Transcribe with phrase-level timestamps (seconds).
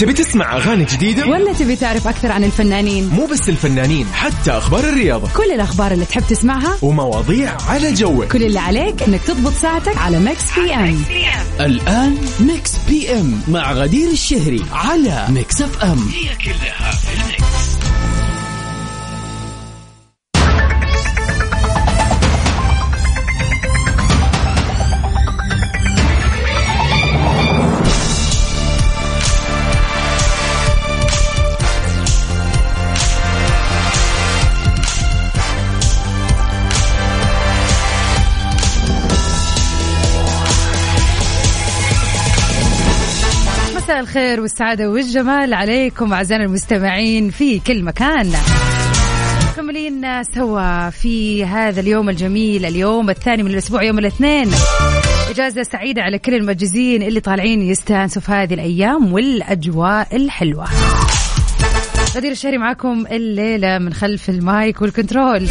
[0.00, 4.84] تبي تسمع أغاني جديدة؟ ولا تبي تعرف أكثر عن الفنانين؟ مو بس الفنانين حتى أخبار
[4.84, 5.28] الرياضة.
[5.36, 8.32] كل الأخبار اللي تحب تسمعها ومواضيع على جوك.
[8.32, 11.02] كل اللي عليك إنك تضبط ساعتك على Mix PM
[11.60, 17.33] الآن Mix PM مع غدير الشهري على Mix FM هي كلها في
[43.94, 48.32] مساء الخير والسعادة والجمال عليكم أعزائنا المستمعين في كل مكان.
[49.52, 54.50] مكملين سوا في هذا اليوم الجميل اليوم الثاني من الأسبوع يوم الاثنين.
[55.30, 60.66] إجازة سعيدة على كل المجازين اللي طالعين يستانسوا في هذه الأيام والأجواء الحلوة.
[62.16, 65.48] غدير الشهري معاكم الليلة من خلف ال mic وال control.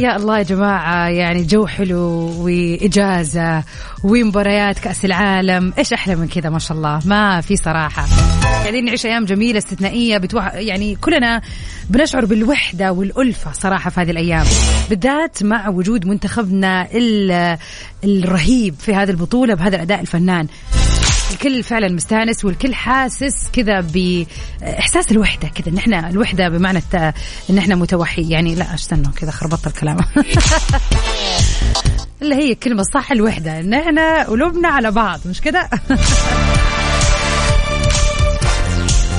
[0.00, 2.00] يا الله يا جماعة يعني جو حلو
[2.44, 3.64] وإجازة
[4.04, 5.72] ومباريات كأس العالم.
[5.78, 8.06] إيش أحلى من كذا؟ ما شاء الله ما في صراحة.
[8.42, 10.54] قاعدين نعيش أيام جميلة استثنائية بتوح...
[10.54, 11.42] يعني كلنا
[11.90, 14.46] بنشعر بالوحدة والألفة صراحة في هذه الأيام.
[14.90, 17.58] بالذات مع وجود منتخبنا ال...
[18.04, 20.46] الرهيب في هذه البطولة بهذا الأداء الفنان.
[21.30, 25.72] الكل فعلا مستانس والكل حاسس كذا باحساس الوحدة كذا.
[25.72, 26.82] ان إحنا الوحدة بمعنى.
[27.50, 28.30] إن إحنا متوحي.
[28.30, 29.96] يعني لا استنوا كذا خربطت الكلام.
[32.22, 33.60] اللي هي الكلمة الصح الوحدة.
[33.60, 35.70] ان إحنا قلوبنا على بعض مش كده؟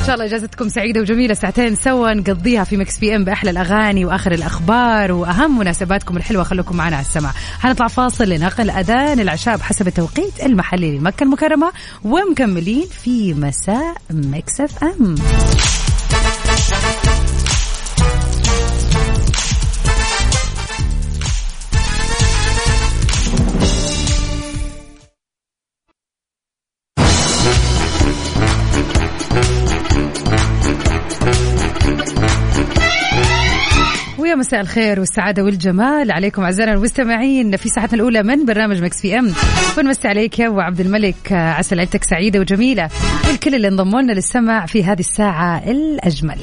[0.08, 1.34] شاء الله إجازتكم سعيدة وجميلة.
[1.34, 6.44] ساعتين سوا نقضيها في Mix PM بأحلى الأغاني وآخر الأخبار وأهم مناسباتكم الحلوة.
[6.44, 11.72] خلوكم معنا على السمع حنطلع فاصل لنقل أذان العشاء بحسب التوقيت المحلي لمكة المكرمة
[12.04, 15.16] ومكملين في مساء Mix FM.
[34.48, 36.12] مساء الخير والسعادة والجمال.
[36.12, 39.34] عليكم أعزائنا المستمعين في ساعتنا الأولى من برنامج مكس في أم.
[39.78, 42.90] ونمسي عليك يا أبو عبد الملك عسى ليلتك سعيدة وجميلة.
[43.28, 46.38] والكل اللي انضموا لنا للسمع في هذه الساعة الأجمل.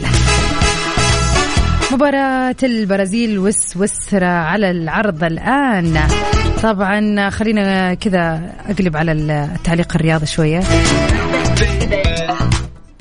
[1.92, 6.00] مباراة البرازيل وسويسرا على العرض الآن.
[6.62, 10.60] طبعا خلينا كذا أقلب على التعليق الرياضي شوية.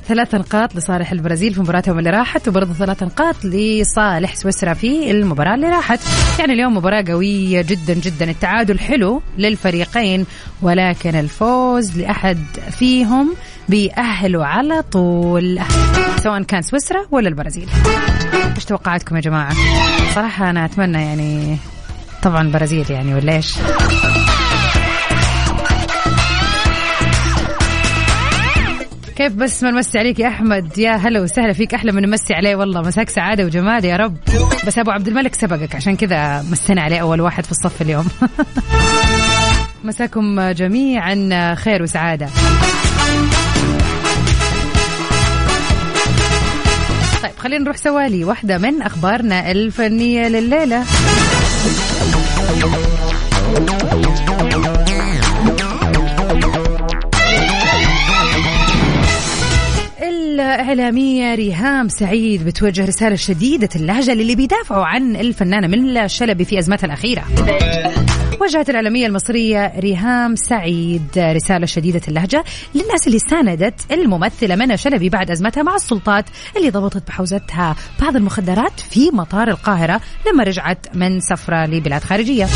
[0.07, 5.55] ثلاث نقاط لصالح البرازيل في مباراتهم اللي راحت وبرضه ثلاث نقاط لصالح سويسرا في المباراة
[5.55, 5.99] اللي راحت.
[6.39, 8.29] يعني اليوم مباراة قوية جدا جدا.
[8.31, 10.25] التعادل حلو للفريقين
[10.61, 12.39] ولكن الفوز لأحد
[12.71, 13.35] فيهم
[13.69, 15.59] بيأهلوا على طول
[16.17, 17.69] سواء كان سويسرا ولا البرازيل.
[18.55, 19.55] إيش توقعاتكم يا جماعة؟
[20.15, 21.57] صراحة أنا أتمنى يعني
[22.23, 23.55] طبعا البرازيل يعني ولا إيش؟
[29.23, 32.55] كيف بس ما نمسي عليك يا أحمد؟ يا هلا وسهلا فيك أحلى من نمسي عليه
[32.55, 32.81] والله.
[32.81, 34.17] مساك سعادة وجمال يا رب.
[34.67, 38.07] بس أبو عبد الملك سبقك عشان كذا مسينا عليه أول واحد في الصف اليوم.
[39.83, 42.27] مساكم جميعا خير وسعادة.
[47.23, 48.23] طيب خلينا نروح سوالي.
[48.23, 50.83] واحدة من أخبارنا الفنية لليلة.
[60.55, 66.85] الإعلامية ريهام سعيد بتوجه رسالة شديدة اللهجة للي بيدافعوا عن الفنانة منى الشلبي في أزمتها
[66.85, 67.23] الأخيرة.
[68.41, 72.43] وجهت الإعلامية المصرية ريهام سعيد رسالة شديدة اللهجة
[72.75, 76.25] للناس اللي ساندت الممثلة منى شلبي بعد أزمتها مع السلطات
[76.57, 82.47] اللي ضبطت بحوزتها بعض المخدرات في مطار القاهرة لما رجعت من سفرة لبلاد خارجية.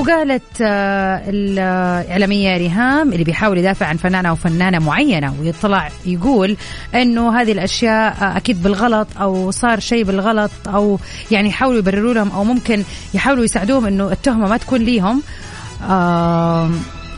[0.00, 6.56] وقالت آه، الإعلامية ريهام اللي بيحاول يدافع عن فنانة أو فنانة معينة ويطلع يقول
[6.94, 10.98] أنه هذه الأشياء آه، أكيد بالغلط أو صار شيء بالغلط أو
[11.30, 12.82] يعني يحاولوا يبرروا لهم أو ممكن
[13.14, 15.22] يحاولوا يساعدوهم أنه التهمة ما تكون ليهم.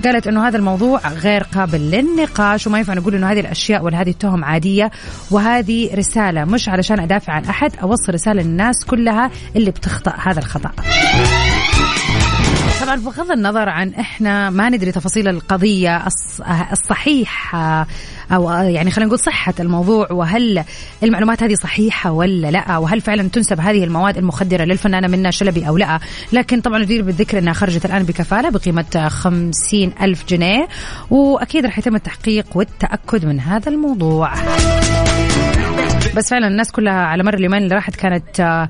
[0.04, 4.10] قالت إنه هذا الموضوع غير قابل للنقاش وما ينفع نقول إنه هذه الأشياء ولا هذه
[4.10, 4.90] التهم عادية
[5.30, 10.70] وهذه رسالة مش علشان أدافع عن أحد أوصل رسالة للناس كلها اللي بتخطأ هذا الخطأ.
[12.82, 16.06] طبعا بغض النظر عن إحنا ما ندري تفاصيل القضية
[16.72, 17.54] الصحيح
[18.32, 20.64] أو يعني خلينا نقول صحة الموضوع وهل
[21.02, 25.76] المعلومات هذه صحيحة ولا لأ؟ وهل فعلا تنسب هذه المواد المخدرة للفنانة منى شلبي أو
[25.76, 26.00] لأ؟
[26.32, 30.68] لكن طبعا ندير بالذكر إنها خرجت الآن بكفالة بقيمة خمسين ألف جنيه
[31.10, 34.32] وأكيد راح يتم التحقيق والتأكد من هذا الموضوع.
[36.16, 38.68] بس فعلا الناس كلها على مر اليومين اللي راحت كانت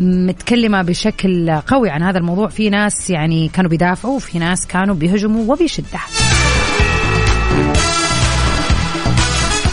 [0.00, 2.48] متكلمة بشكل قوي عن هذا الموضوع.
[2.48, 5.98] في ناس يعني كانوا بيدافعوا وفي ناس كانوا بيهجموا وبيشدة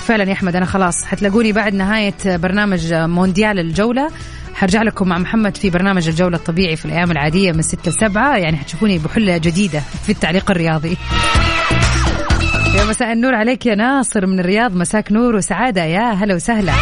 [0.05, 4.09] فعلا يا أحمد أنا خلاص حتلاقوني بعد نهاية برنامج مونديال الجولة.
[4.55, 8.37] حرجع لكم مع محمد في برنامج الجولة الطبيعي في الأيام العادية من 6 ل 7
[8.37, 10.97] يعني حتشوفوني بحلة جديدة في التعليق الرياضي.
[12.75, 14.75] يا مساء النور عليك يا ناصر من الرياض.
[14.75, 15.83] مساك نور وسعادة.
[15.83, 16.73] يا هلا وسهلا.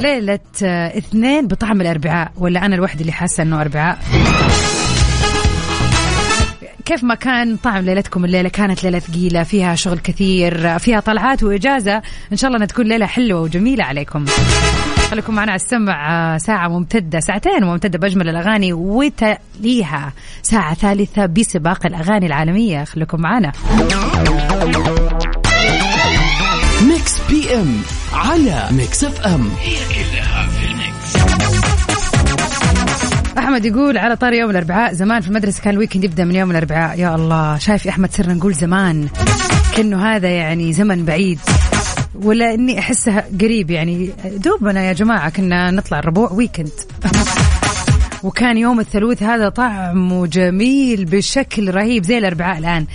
[0.00, 0.38] ليلة
[0.98, 3.98] اثنين بطعم الأربعاء ولا أنا الوحيد اللي حاسة أنه أربعاء؟
[6.84, 12.02] كيف ما كان طعم ليلتكم الليلة؟ كانت ليلة ثقيلة فيها شغل كثير فيها طلعات وإجازة.
[12.32, 14.24] إن شاء الله أنها تكون ليلة حلوة وجميلة عليكم.
[15.10, 20.12] خليكم معنا على السمع آه، ساعة ممتدة ساعتين ممتدة بأجمل الأغاني وتليها.
[20.42, 22.84] ساعة ثالثة بسباق الأغاني العالمية.
[22.84, 23.52] خليكم معنا.
[26.88, 27.82] Mix PM
[28.12, 31.16] على Mix FM هي كلها في ال mix
[33.38, 36.50] أحمد يقول على طاري يوم الأربعاء زمان في المدرسة كان ال weekend يبدأ من يوم
[36.50, 36.98] الأربعاء.
[36.98, 39.08] يا الله شايف يا أحمد صرنا نقول زمان
[39.76, 41.38] كأنه هذا يعني زمن بعيد.
[42.14, 44.10] ولا إني أحسها قريب يعني.
[44.24, 46.70] دوبنا يا جماعة كنا نطلع الربوع weekend
[48.22, 52.86] وكان يوم الثلوث هذا طعمه جميل بشكل رهيب زي الأربعاء الآن.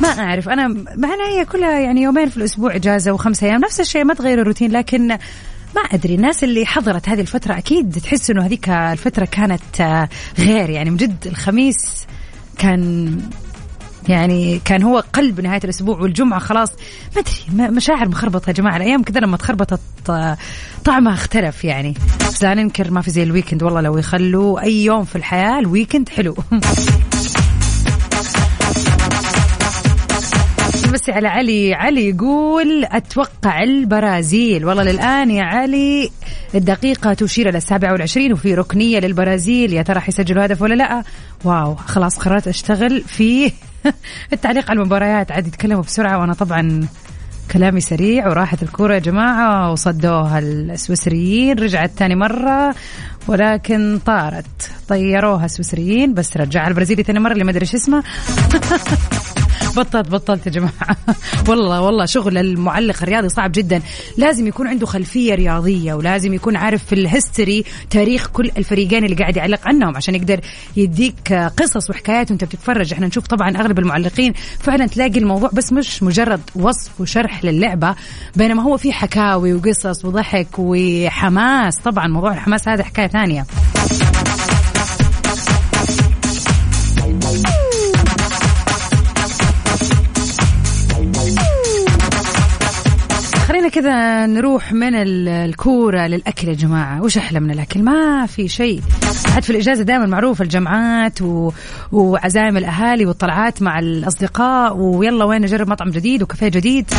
[0.00, 0.48] ما أعرف.
[0.48, 4.40] أنا مع هي كلها يعني يومين في الأسبوع إجازة وخمسة أيام نفس الشيء ما تغير
[4.40, 4.72] الروتين.
[4.72, 5.08] لكن
[5.76, 10.08] ما أدري الناس اللي حضرت هذه الفترة أكيد تحس إنه هذيك الفترة كانت
[10.38, 10.70] غير.
[10.70, 12.06] يعني من جد الخميس
[12.58, 13.10] كان
[14.08, 16.72] يعني كان هو قلب نهاية الأسبوع والجمعة خلاص.
[17.16, 17.22] ما
[17.66, 18.76] أدري مشاعر مخربطة يا جماعة.
[18.76, 19.80] الأيام كذا لما تخربطت
[20.84, 21.94] طعمها اختلف يعني.
[22.28, 25.58] بس لا ننكر ما في زي ال weekend والله لو يخلوا أي يوم في الحياة
[25.58, 26.36] ال weekend حلو.
[30.92, 31.74] بس على علي.
[31.74, 34.64] علي يقول أتوقع البرازيل.
[34.64, 36.10] والله للآن يا علي
[36.54, 39.72] الدقيقة تشير إلى السابعة والعشرين وفي ركنية للبرازيل.
[39.72, 41.02] يا ترى حيسجلوا هدف ولا لا؟
[41.44, 43.52] واو خلاص قررت أشتغل في
[44.32, 45.32] التعليق على المباريات.
[45.32, 46.86] عاد يتكلموا بسرعة وأنا طبعا
[47.50, 51.58] كلامي سريع وراحت الكورة يا جماعة وصدوها السويسريين.
[51.58, 52.74] رجعت ثاني مرة
[53.28, 54.70] ولكن طارت.
[54.88, 58.02] طيروها السويسريين بس رجعها البرازيلي ثاني مرة اللي ما إيش اسمه.
[59.78, 60.96] بطلت بطلت يا جماعة.
[61.48, 63.82] والله والله شغل المعلق الرياضي صعب جدا.
[64.16, 69.36] لازم يكون عنده خلفية رياضية ولازم يكون عارف في الهيستوري تاريخ كل الفريقين اللي قاعد
[69.36, 70.40] يعلق عنهم عشان يقدر
[70.76, 72.92] يديك قصص وحكايات وانت بتتفرج.
[72.92, 77.94] إحنا نشوف طبعا أغلب المعلقين فعلا تلاقي الموضوع بس مش مجرد وصف وشرح للعبة
[78.36, 81.78] بينما هو في حكاوي وقصص وضحك وحماس.
[81.78, 83.46] طبعا موضوع الحماس هذا حكاية ثانية.
[93.68, 97.02] خلينا كذا نروح من الكورة للأكل يا جماعة.
[97.02, 98.82] وش أحلى من الأكل؟ ما في شيء.
[99.26, 101.52] حتى في الإجازة دائما معروف الجمعات و...
[101.92, 106.90] وعزائم الأهالي والطلعات مع الأصدقاء ويلا وين نجرب مطعم جديد وكافيه جديد.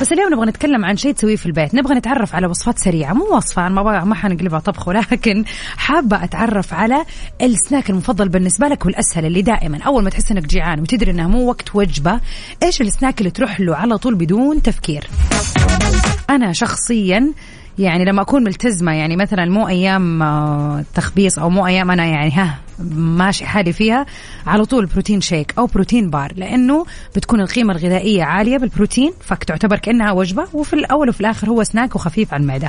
[0.00, 1.74] بس اليوم نبغى نتكلم عن شيء تسويه في البيت.
[1.74, 3.12] نبغى نتعرف على وصفات سريعة.
[3.12, 5.44] مو وصفة أنا ما ما حنقلبها طبخ ولكن
[5.76, 7.04] حابة أتعرف على
[7.42, 9.82] السناك المفضل بالنسبة لك والأسهل اللي دائما.
[9.82, 12.20] أول ما تحس إنك جيعان وتدري إنها مو وقت وجبة
[12.62, 15.10] إيش السناك اللي تروح له على طول بدون تفكير؟
[16.30, 17.32] أنا شخصيا
[17.78, 22.30] يعني لما أكون ملتزمة يعني مثلا مو أيام آه، تخبيص أو مو أيام أنا يعني
[22.30, 22.58] ها
[22.94, 24.06] ماشي حالي فيها
[24.46, 30.12] على طول بروتين شيك أو بروتين بار لأنه بتكون القيمة الغذائية عالية بالبروتين فتعتبر كأنها
[30.12, 32.68] وجبة وفي الأول وفي الآخر هو سناك وخفيف على المعده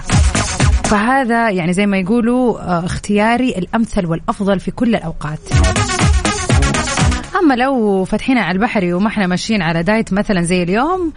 [0.84, 5.40] فهذا يعني زي ما يقولوا آه، اختياري الأمثل والأفضل في كل الأوقات.
[7.44, 11.14] أما لو فتحينا على البحري وما إحنا ماشيين على دايت مثلا زي اليوم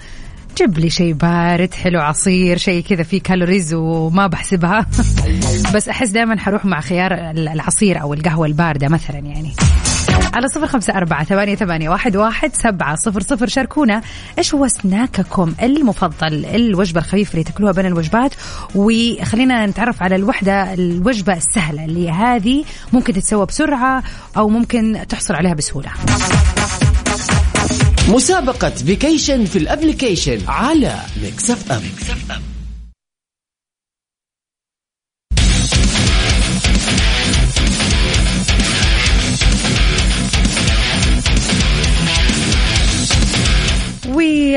[0.59, 4.87] جيب لي شيء بارد حلو عصير شيء كذا فيه كالوريز وما بحسبها.
[5.75, 9.53] بس أحس دائما حروح مع خيار العصير أو القهوة الباردة مثلا يعني.
[10.35, 14.03] على صفر خمسة أربعة ثمانية, ثمانية واحد, واحد سبعة صفر صفر شاركونا.
[14.39, 18.35] إيش هو سناككم المفضل؟ الوجبة الخفيفة اللي تاكلوها بين الوجبات.
[18.75, 24.03] وخلينا نتعرف على الوحدة الوجبة السهلة اللي هذه ممكن تتسوى بسرعة
[24.37, 25.91] أو ممكن تحصل عليها بسهولة.
[28.09, 31.83] مسابقة vacation في ال application على Mix FM,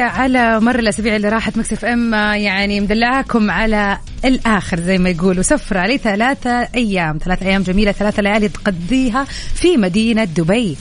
[0.02, 5.44] على مر الأسابيع اللي راحت Mix FM يعني مدلعاكم على الآخر زي ما يقولوا.
[5.44, 9.24] سفرة عليه ثلاثة أيام ثلاثة أيام جميلة ثلاثة ليالي تقضيها
[9.56, 10.78] في مدينة دبي.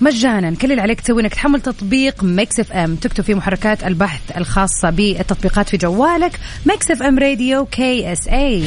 [0.00, 0.54] مجانا.
[0.54, 5.68] كل اللي عليك تسوي انك تحمل تطبيق Mix FM تكتب فيه محركات البحث الخاصة بالتطبيقات
[5.68, 6.40] في جوالك.
[6.66, 8.64] Mix FM Radio KSA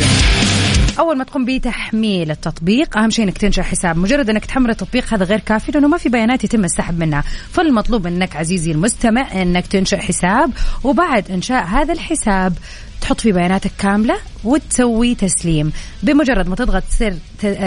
[0.99, 3.97] أول ما تقوم بتحميل التطبيق أهم شيء إنك تنشأ حساب.
[3.97, 7.23] مجرد إنك تحمل التطبيق هذا غير كافي لأنه ما في بيانات يتم السحب منها.
[7.51, 10.51] فالمطلوب منك عزيزي المستمع إنك تنشأ حساب
[10.83, 12.53] وبعد إنشاء هذا الحساب
[13.07, 15.71] تحط فيه بياناتك كاملة وتسوي تسليم.
[16.03, 17.13] بمجرد ما تضغط زر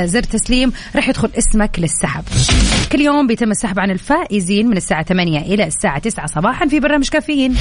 [0.07, 2.25] زر تسليم راح يدخل اسمك للسحب.
[2.93, 7.09] كل يوم بيتم السحب عن الفائزين من الساعة 8 إلى الساعة 9 صباحا في برنامج
[7.09, 7.57] كافيين.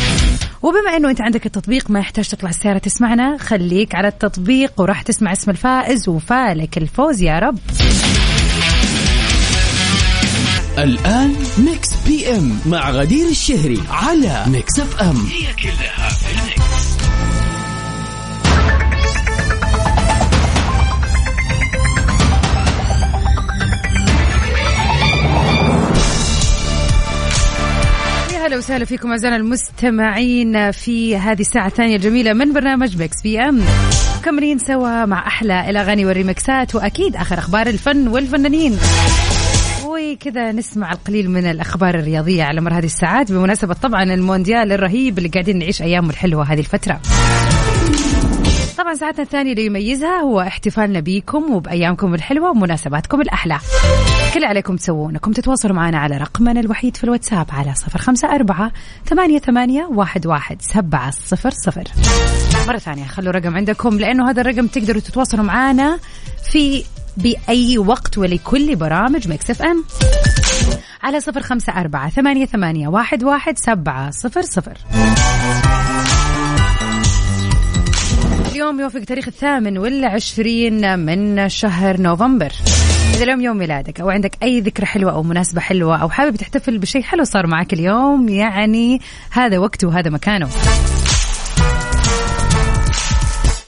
[0.62, 5.34] وبما إنه أنت عندك التطبيق ما يحتاج تطلع السيارة تسمعنا خليك على التطبيق وراح تسمع
[5.34, 7.60] اسم الفائز وفالك الفوز يا رب.
[10.78, 15.16] الآن Mix PM مع غدير الشهري على Mix FM.
[15.16, 16.10] هي كلها
[28.50, 33.62] يا هلا وسهلا فيكم أعزائنا المستمعين في هذه الساعة الثانية الجميلة من برنامج Mix PM.
[34.20, 38.78] مكملين سوا مع أحلى الأغاني والريمكسات وأكيد آخر أخبار الفن والفنانين.
[39.86, 45.30] وكذا نسمع القليل من الأخبار الرياضية على مر هذه الساعات بمناسبة طبعا المونديال الرهيب اللي
[45.30, 47.02] قاعدين نعيش أيامه الحلوة هذه الفترة.
[48.80, 53.60] طبعا ساعتنا الثانية اللي يميزها هو احتفالنا بيكم وبأيامكم الحلوة ومناسباتكم الأحلى.
[54.34, 58.72] كل عليكم تسوون انكم تتواصلوا معنا على رقمنا الوحيد في الواتساب على صفر خمسة أربعة
[59.06, 61.84] ثمانية, ثمانية واحد, واحد سبعة صفر صفر.
[62.68, 66.00] مرة ثانية خلوا رقم عندكم لأنه هذا الرقم تقدروا تتواصلوا معنا
[66.52, 66.84] في
[67.18, 69.84] بأي وقت ولكل برامج Mix FM.
[71.04, 74.78] على صفر خمسة أربعة ثمانية, ثمانية واحد, واحد سبعة صفر صفر.
[78.70, 82.52] اليوم يوافق تاريخ الثامن والعشرين من شهر نوفمبر.
[83.14, 86.78] إذا اليوم يوم ميلادك أو عندك أي ذكرى حلوة أو مناسبة حلوة أو حابب تحتفل
[86.78, 90.50] بشيء حلو صار معك اليوم يعني هذا وقته وهذا مكانه.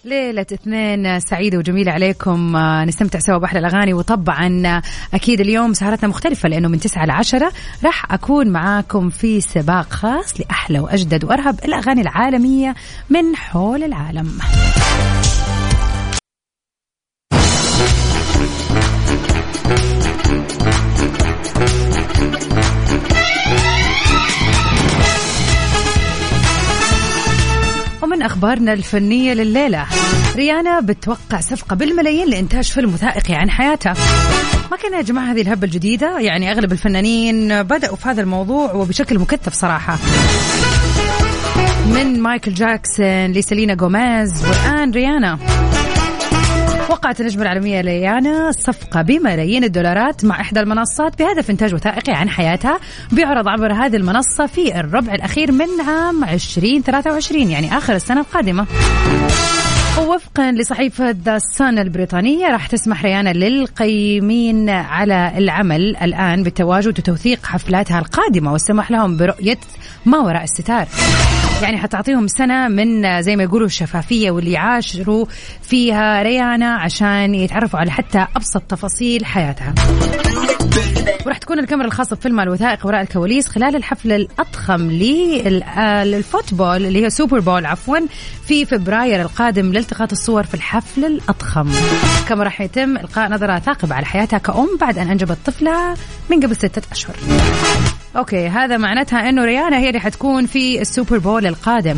[0.05, 2.57] ليلة اثنين سعيدة وجميلة عليكم.
[2.57, 4.81] نستمتع سوا بأحلى الأغاني وطبعا
[5.13, 7.51] أكيد اليوم سهرتنا مختلفة لأنه من تسعة لعشرة
[7.83, 12.75] راح أكون معاكم في سباق خاص لأحلى وأجدد وأرهب الأغاني العالمية
[13.09, 14.39] من حول العالم.
[28.41, 29.85] أخبارنا الفنية لليلة.
[30.35, 33.93] ريانا بتوقع صفقة بالملايين لإنتاج فيلم وثائقي عن حياتها.
[34.71, 39.19] ما كان يا جماعة هذه الهبة الجديدة؟ يعني أغلب الفنانين بدأوا في هذا الموضوع وبشكل
[39.19, 39.97] مكثف صراحة.
[41.85, 45.39] من مايكل جاكسون لسيلينا جوميز والآن ريانا.
[46.91, 52.79] وقعت النجمة العالمية ليانا صفقة بملايين الدولارات مع إحدى المنصات بهدف إنتاج وثائقي عن حياتها
[53.11, 58.65] بيعرض عبر هذه المنصة في الربع الأخير من عام 2023 يعني آخر السنة القادمة.
[59.99, 67.99] ووفقا لصحيفة The Sun البريطانية راح تسمح ريانا للقيمين على العمل الآن بالتواجد وتوثيق حفلاتها
[67.99, 69.57] القادمة والسماح لهم برؤية
[70.05, 70.87] ما وراء الستار.
[71.61, 75.25] يعني حتعطيهم سنة من زي ما يقولوا الشفافية واللي يعاشروا
[75.61, 79.73] فيها ريانا عشان يتعرفوا على حتى أبسط تفاصيل حياتها.
[81.25, 87.09] وراح تكون الكاميرا الخاصة بفيلم الوثائق وراء الكواليس خلال الحفل الأضخم لل football اللي هي
[87.09, 87.97] Super Bowl عفوا
[88.47, 91.71] في فبراير القادم لالتقاط الصور في الحفل الأضخم.
[92.29, 95.95] كما راح يتم إلقاء نظرة ثاقبة على حياتها كأم بعد أن أنجبت طفلها
[96.29, 97.15] من قبل ستة أشهر.
[98.17, 101.97] أوكي هذا معناتها إنه ريانا هي اللي حتكون في ال Super Bowl القادم.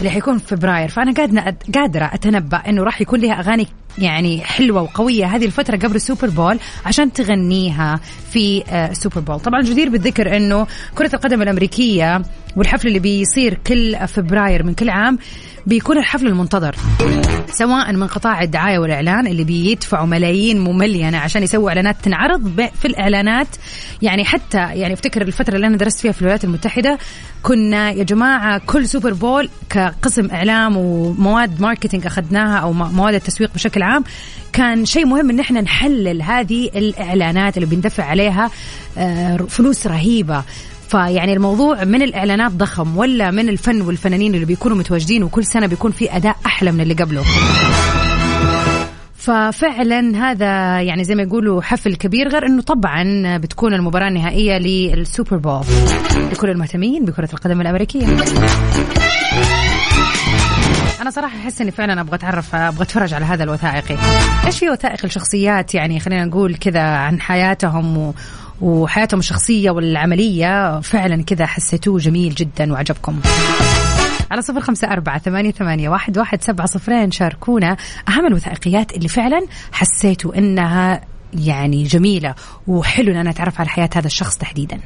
[0.00, 0.88] اللي حيكون في فبراير.
[0.88, 3.66] فأنا قادرة قادرة أتنبأ إنه راح يكون لها أغاني
[3.98, 8.00] يعني حلوة وقوية هذه الفترة قبل ال Super Bowl عشان تغنيها
[8.32, 9.40] في آه، ال Super Bowl.
[9.40, 12.22] طبعا جدير بالذكر إنه كرة القدم الأمريكية
[12.56, 15.18] والحفل اللي بيصير كل فبراير من كل عام
[15.66, 16.76] بيكون الحفل المنتظر.
[17.52, 23.46] سواء من قطاع الدعاية والإعلان اللي بيدفعوا ملايين مملينه عشان يسووا إعلانات تنعرض في الإعلانات.
[24.02, 26.98] يعني حتى يعني أفتكر الفترة اللي أنا درست فيها في الولايات المتحدة
[27.42, 33.50] كنا يا جماعة كل Super Bowl كقسم إعلام ومواد marketing أخذناها أو م- مواد التسويق
[33.54, 34.04] بشكل عام
[34.52, 38.50] كان شيء مهم إن إحنا نحلل هذه الإعلانات اللي بندفع عليها
[38.98, 40.42] آه، فلوس رهيبة.
[40.90, 45.90] فيعني الموضوع من الإعلانات ضخم ولا من الفن والفنانين اللي بيكونوا متواجدين وكل سنة بيكون
[45.90, 47.24] في أداء أحلى من اللي قبله؟
[49.14, 55.36] ففعلا هذا يعني زي ما يقولوا حفل كبير غير إنه طبعا بتكون المباراة النهائية للسوبر
[55.36, 55.64] بول
[56.32, 58.06] لكل المهتمين بكرة القدم الأمريكية.
[61.00, 63.96] أنا صراحة أحس إني فعلا أبغى أتعرف أبغى أتفرج على هذا الوثائقي.
[64.46, 68.14] إيش في وثائق الشخصيات؟ يعني خلينا نقول كذا عن حياتهم و...
[68.60, 70.80] وحياتهم الشخصية والعملية.
[70.80, 73.20] فعلا كذا حسيتوه جميل جدا وعجبكم.
[74.30, 77.10] على صفر خمسة أربعة ثمانية, ثمانية واحد, واحد سبعة صفرين.
[77.10, 77.76] شاركونا
[78.08, 81.00] أهم الوثائقيات اللي فعلا حسيتوا إنها
[81.34, 82.34] يعني جميلة
[82.66, 84.80] وحلو إن أنا أتعرف على حياة هذا الشخص تحديدا.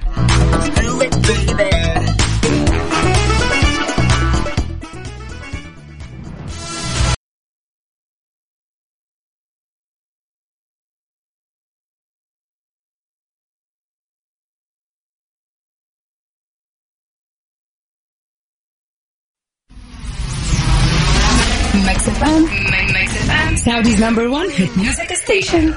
[23.64, 25.74] Saudi's number one hit music station.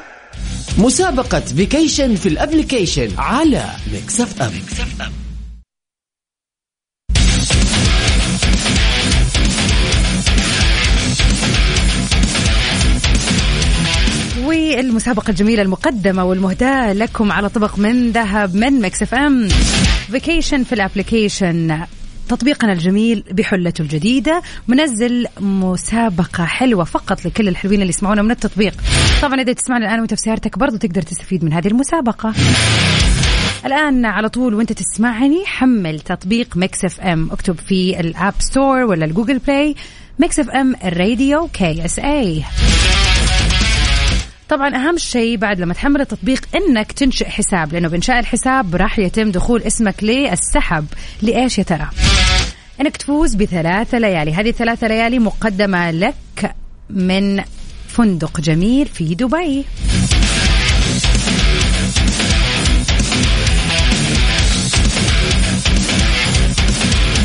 [0.78, 4.52] مسابقة vacation في ال application على Mix FM
[14.46, 19.48] والمسابقة الجميلة المقدمة والمهداة لكم على طبق من ذهب من Mix FM
[20.12, 21.86] vacation في ال application
[22.30, 28.74] تطبيقنا الجميل بحلته الجديدة منزل مسابقة حلوة فقط لكل الحلوين اللي يسمعونا من التطبيق.
[29.22, 32.34] طبعا إذا تسمعنا الآن وأنت في سيارتك برضو تقدر تستفيد من هذه المسابقة.
[33.66, 37.32] الآن على طول وأنت تسمعني حمل تطبيق Mix FM.
[37.32, 39.76] اكتب في ال App Store ولا ال Google Play.
[40.20, 42.44] Mix FM الراديو KSA
[44.50, 49.32] طبعا أهم شيء بعد لما تحمل التطبيق إنك تنشئ حساب لأنه بإنشاء الحساب راح يتم
[49.32, 50.86] دخول اسمك للسحب.
[51.22, 51.88] لإيش يا ترى؟
[52.82, 54.34] إنك تفوز بثلاثة ليالي.
[54.34, 56.56] هذه الثلاثة ليالي مقدمة لك
[56.90, 57.44] من
[57.88, 59.66] فندق جميل في دبي.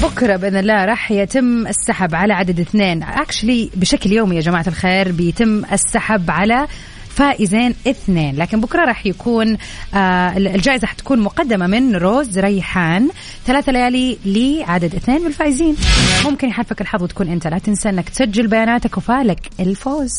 [0.03, 3.03] بكرة بإذن الله راح يتم السحب على عدد اثنين.
[3.03, 6.67] اكشلي بشكل يومي يا جماعة الخير بيتم السحب على
[7.15, 8.37] فائزين اثنين.
[8.37, 9.57] لكن بكرة راح يكون
[9.95, 13.09] آه الجائزة حتكون مقدمة من روز ريحان.
[13.47, 15.77] ثلاثة ليالي لعدد اثنين من الفائزين
[16.25, 17.47] ممكن يحالفك الحظ وتكون انت.
[17.47, 20.13] لا تنسى انك تسجل بياناتك وفالك الفوز.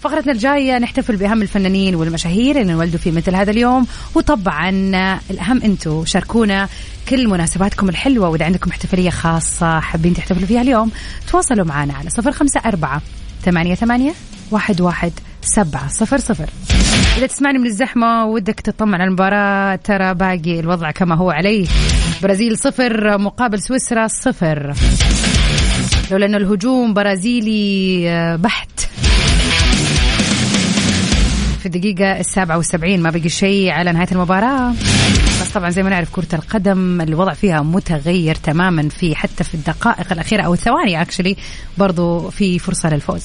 [0.00, 3.86] فقرتنا الجاية نحتفل بأهم الفنانين والمشاهير اللي انولدوا في مثل هذا اليوم.
[4.14, 4.70] وطبعا
[5.30, 6.68] الأهم أنتم شاركونا
[7.08, 8.28] كل مناسباتكم الحلوة.
[8.28, 10.90] وإذا عندكم احتفالية خاصة حابين تحتفلوا فيها اليوم
[11.30, 13.02] تواصلوا معنا على صفر خمسة أربعة
[13.44, 14.12] ثمانية ثمانية
[14.50, 16.48] واحد واحد سبعة صفر صفر.
[17.18, 21.66] إذا تسمعني من الزحمة ودك تطمن على المباراة ترى باقي الوضع كما هو عليه.
[22.22, 24.74] برازيل صفر مقابل سويسرا صفر.
[26.10, 28.80] لولا أن الهجوم برازيلي آه، بحت.
[31.60, 34.74] في الدقيقة السابعة والسبعين ما بقي شيء على نهاية المباراة.
[35.42, 40.12] بس طبعا زي ما نعرف كرة القدم الوضع فيها متغير تماما في حتى في الدقائق
[40.12, 41.36] الأخيرة أو الثواني أكشلي
[41.78, 43.24] برضو في فرصة للفوز.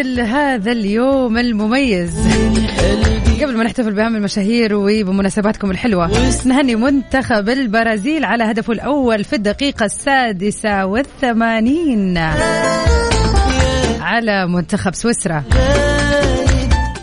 [0.00, 2.10] مثل هذا اليوم المميز.
[3.42, 6.10] قبل ما نحتفل بأهم المشاهير وبمناسباتكم الحلوة
[6.46, 12.18] نهني منتخب البرازيل على هدفه الأول في الدقيقة السادسة والثمانين.
[14.00, 15.44] على منتخب سويسرا.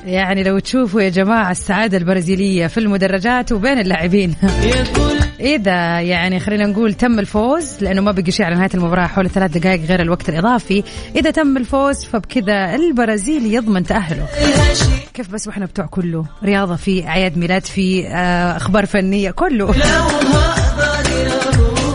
[0.05, 4.35] يعني لو تشوفوا يا جماعة السعادة البرازيلية في المدرجات وبين اللاعبين.
[5.39, 9.57] إذا يعني خلينا نقول تم الفوز لأنه ما بقي شيء على نهاية المباراة حول ثلاث
[9.57, 10.83] دقائق غير الوقت الإضافي.
[11.15, 14.27] إذا تم الفوز فبكذا البرازيل يضمن تأهله.
[15.13, 19.71] كيف بس وإحنا بتوع كله؟ رياضة في أعياد ميلاد في آه، أخبار فنية كله.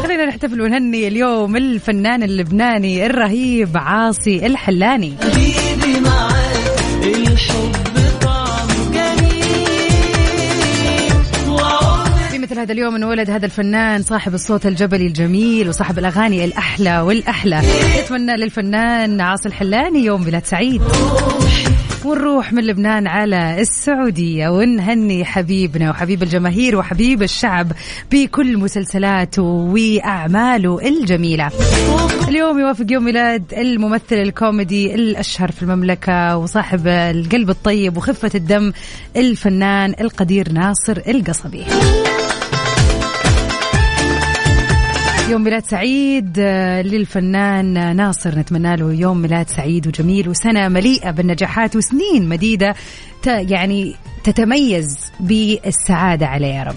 [0.02, 5.14] خلينا نحتفل ونهني اليوم الفنان اللبناني الرهيب عاصي الحلاني.
[12.62, 17.62] هذا اليوم انولد هذا الفنان صاحب الصوت الجبلي الجميل وصاحب الأغاني الأحلى والأحلى.
[18.04, 20.82] نتمنى للفنان عاصي الحلاني يوم ميلاد سعيد.
[22.04, 27.72] ونروح من لبنان على السعودية ونهني حبيبنا وحبيب الجماهير وحبيب الشعب
[28.12, 31.50] بكل مسلسلاته وأعماله الجميلة.
[32.28, 38.72] اليوم يوافق يوم ميلاد الممثل الكوميدي الأشهر في المملكة وصاحب القلب الطيب وخفة الدم
[39.16, 41.64] الفنان القدير ناصر القصبي.
[45.32, 51.76] يوم ميلاد سعيد آه، للفنان ناصر نتمنى له يوم ميلاد سعيد وجميل وسنة مليئة بالنجاحات
[51.76, 52.74] وسنين مديدة
[53.26, 56.74] يعني تتميز بالسعادة عليه يا رب.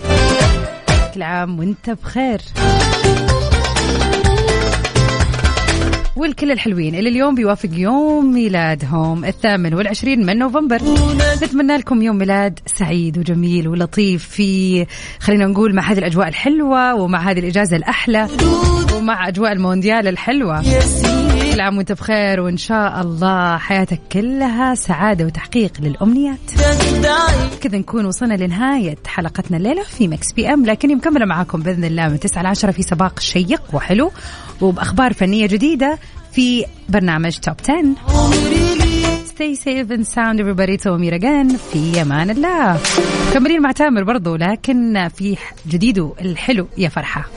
[1.13, 2.41] كل عام وانت بخير.
[6.15, 10.81] والكل الحلوين اللي اليوم بيوافق يوم ميلادهم الثامن والعشرين من نوفمبر.
[11.43, 14.85] نتمنى لكم يوم ميلاد سعيد وجميل ولطيف في
[15.19, 18.27] خلينا نقول مع هذه الأجواء الحلوة ومع هذه الإجازة الأحلى
[18.97, 20.61] ومع أجواء المونديال الحلوة.
[21.55, 26.51] كل عام وأنت بخير وإن شاء الله حياتك كلها سعادة وتحقيق للأمنيات.
[27.61, 32.19] كذا نكون وصلنا لنهاية حلقتنا الليلة في Mix PM لكني مكمله معاكم بإذن الله من
[32.19, 34.11] 9 ل 10 في سباق شيق وحلو
[34.61, 35.99] وبأخبار فنية جديدة
[36.31, 37.95] في برنامج Top 10
[39.35, 40.81] stay safe and sound everybody.
[40.83, 42.79] تو again في أمان الله.
[43.29, 45.37] مكملين مع تامر برضو لكن في
[45.67, 47.29] جديده الحلو يا فرحة.